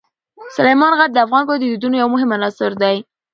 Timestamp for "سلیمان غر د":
0.55-1.17